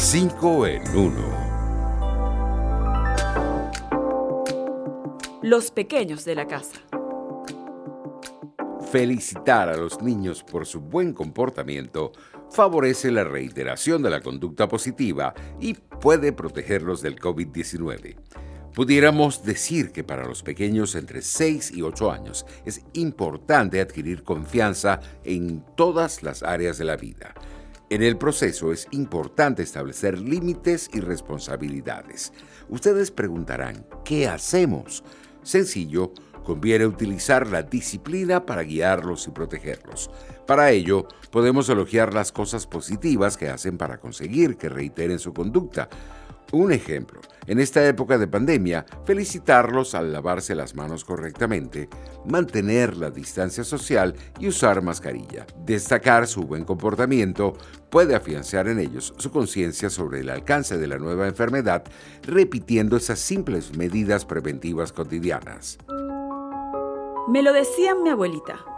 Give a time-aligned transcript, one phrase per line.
[0.00, 1.12] 5 en 1.
[5.42, 6.76] Los pequeños de la casa.
[8.92, 12.12] Felicitar a los niños por su buen comportamiento
[12.48, 18.14] favorece la reiteración de la conducta positiva y puede protegerlos del COVID-19.
[18.72, 25.00] Pudiéramos decir que para los pequeños entre 6 y 8 años es importante adquirir confianza
[25.24, 27.34] en todas las áreas de la vida.
[27.90, 32.34] En el proceso es importante establecer límites y responsabilidades.
[32.68, 35.02] Ustedes preguntarán, ¿qué hacemos?
[35.42, 36.12] Sencillo,
[36.44, 40.10] conviene utilizar la disciplina para guiarlos y protegerlos.
[40.46, 45.88] Para ello, podemos elogiar las cosas positivas que hacen para conseguir que reiteren su conducta.
[46.52, 51.90] Un ejemplo, en esta época de pandemia, felicitarlos al lavarse las manos correctamente,
[52.24, 55.46] mantener la distancia social y usar mascarilla.
[55.66, 57.52] Destacar su buen comportamiento
[57.90, 61.84] puede afianzar en ellos su conciencia sobre el alcance de la nueva enfermedad,
[62.22, 65.76] repitiendo esas simples medidas preventivas cotidianas.
[67.28, 68.77] Me lo decía mi abuelita.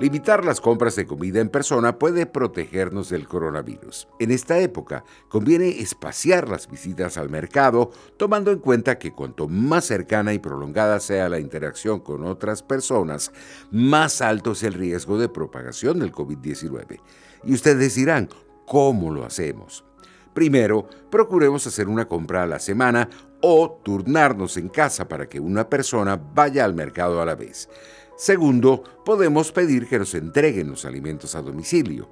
[0.00, 4.06] Limitar las compras de comida en persona puede protegernos del coronavirus.
[4.20, 9.86] En esta época conviene espaciar las visitas al mercado, tomando en cuenta que cuanto más
[9.86, 13.32] cercana y prolongada sea la interacción con otras personas,
[13.72, 17.00] más alto es el riesgo de propagación del COVID-19.
[17.42, 18.28] Y ustedes dirán,
[18.66, 19.84] ¿cómo lo hacemos?
[20.32, 23.10] Primero, procuremos hacer una compra a la semana
[23.40, 27.68] o turnarnos en casa para que una persona vaya al mercado a la vez.
[28.18, 32.10] Segundo, podemos pedir que nos entreguen los alimentos a domicilio.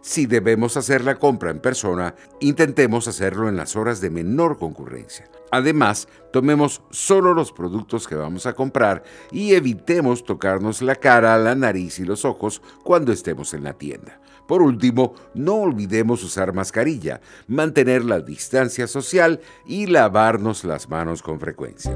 [0.00, 5.30] Si debemos hacer la compra en persona, intentemos hacerlo en las horas de menor concurrencia.
[5.52, 11.54] Además, tomemos solo los productos que vamos a comprar y evitemos tocarnos la cara, la
[11.54, 14.20] nariz y los ojos cuando estemos en la tienda.
[14.48, 21.38] Por último, no olvidemos usar mascarilla, mantener la distancia social y lavarnos las manos con
[21.38, 21.94] frecuencia.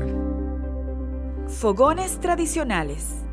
[1.48, 3.27] Fogones tradicionales.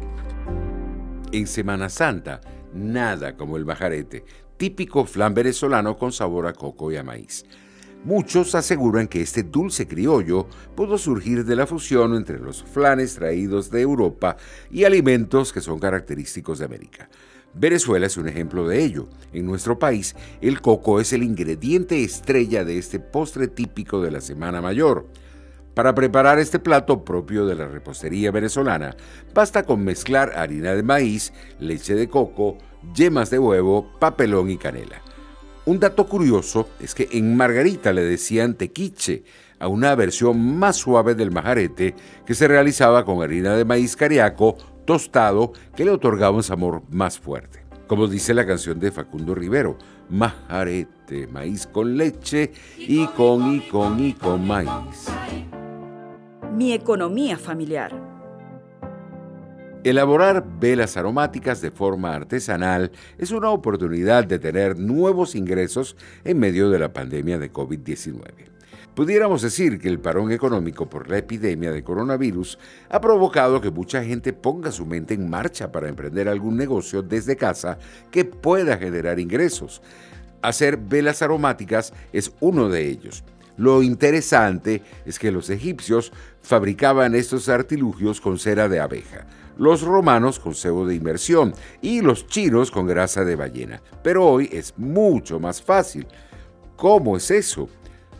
[1.31, 2.41] En Semana Santa,
[2.73, 4.23] nada como el bajarete,
[4.57, 7.45] típico flan venezolano con sabor a coco y a maíz.
[8.03, 13.71] Muchos aseguran que este dulce criollo pudo surgir de la fusión entre los flanes traídos
[13.71, 14.37] de Europa
[14.69, 17.09] y alimentos que son característicos de América.
[17.55, 19.07] Venezuela es un ejemplo de ello.
[19.33, 24.21] En nuestro país, el coco es el ingrediente estrella de este postre típico de la
[24.21, 25.07] Semana Mayor.
[25.75, 28.95] Para preparar este plato propio de la repostería venezolana,
[29.33, 32.57] basta con mezclar harina de maíz, leche de coco,
[32.95, 35.01] yemas de huevo, papelón y canela.
[35.65, 39.25] Un dato curioso es que en Margarita le decían tequiche
[39.59, 41.93] a una versión más suave del majarete
[42.25, 47.19] que se realizaba con harina de maíz cariaco tostado que le otorgaba un sabor más
[47.19, 47.65] fuerte.
[47.87, 49.77] Como dice la canción de Facundo Rivero,
[50.09, 55.09] majarete, maíz con leche y con y con y con maíz
[56.55, 57.91] mi economía familiar.
[59.83, 66.69] Elaborar velas aromáticas de forma artesanal es una oportunidad de tener nuevos ingresos en medio
[66.69, 68.21] de la pandemia de COVID-19.
[68.95, 72.57] Pudiéramos decir que el parón económico por la epidemia de coronavirus
[72.89, 77.35] ha provocado que mucha gente ponga su mente en marcha para emprender algún negocio desde
[77.35, 77.77] casa
[78.09, 79.81] que pueda generar ingresos.
[80.41, 83.25] Hacer velas aromáticas es uno de ellos.
[83.57, 86.11] Lo interesante es que los egipcios
[86.41, 89.25] fabricaban estos artilugios con cera de abeja,
[89.57, 93.81] los romanos con cebo de inmersión y los chinos con grasa de ballena.
[94.03, 96.05] Pero hoy es mucho más fácil.
[96.75, 97.69] ¿Cómo es eso?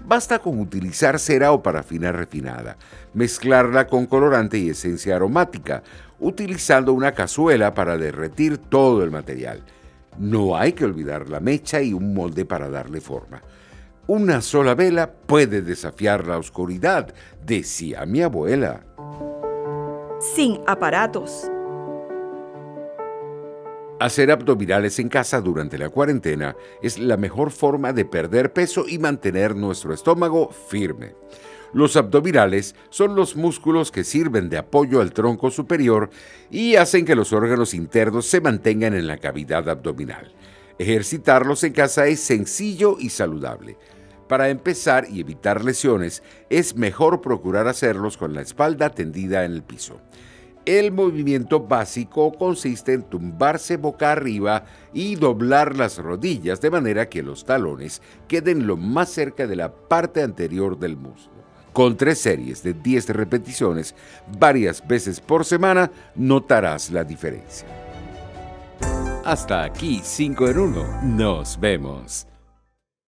[0.08, 2.78] Basta con utilizar cera o parafina refinada,
[3.14, 5.84] mezclarla con colorante y esencia aromática,
[6.20, 9.64] utilizando una cazuela para derretir todo el material.
[10.18, 13.42] No hay que olvidar la mecha y un molde para darle forma.
[14.08, 18.86] Una sola vela puede desafiar la oscuridad, decía mi abuela.
[20.20, 21.50] Sin aparatos.
[24.00, 29.00] Hacer abdominales en casa durante la cuarentena es la mejor forma de perder peso y
[29.00, 31.16] mantener nuestro estómago firme.
[31.74, 36.12] Los abdominales son los músculos que sirven de apoyo al tronco superior
[36.52, 40.32] y hacen que los órganos internos se mantengan en la cavidad abdominal.
[40.78, 43.78] Ejercitarlos en casa es sencillo y saludable.
[44.28, 49.64] Para empezar y evitar lesiones, es mejor procurar hacerlos con la espalda tendida en el
[49.64, 50.02] piso.
[50.66, 57.22] El movimiento básico consiste en tumbarse boca arriba y doblar las rodillas de manera que
[57.22, 61.36] los talones queden lo más cerca de la parte anterior del muslo.
[61.72, 63.94] Con tres series de 10 repeticiones
[64.40, 67.68] varias veces por semana notarás la diferencia.
[69.24, 71.02] Hasta aquí 5 en 1.
[71.04, 72.28] Nos vemos.